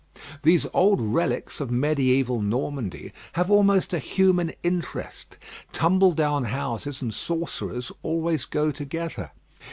These 0.41 0.65
old 0.73 0.99
relics 0.99 1.59
of 1.61 1.69
mediæval 1.69 2.41
Normandy 2.41 3.13
have 3.33 3.51
almost 3.51 3.93
a 3.93 3.99
human 3.99 4.51
interest. 4.63 5.37
Tumbledown 5.73 6.45
houses 6.45 7.03
and 7.03 7.13
sorcerers 7.13 7.91
always 8.01 8.45
go 8.45 8.71
together. 8.71 9.29